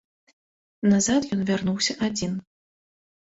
[0.93, 2.33] Назад ён вярнуўся адзін.